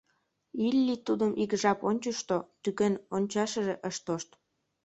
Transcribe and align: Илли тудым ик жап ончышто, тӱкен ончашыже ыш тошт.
Илли 0.67 0.95
тудым 1.07 1.31
ик 1.43 1.51
жап 1.61 1.79
ончышто, 1.89 2.37
тӱкен 2.63 2.93
ончашыже 3.15 3.75
ыш 3.89 3.95
тошт. 4.05 4.29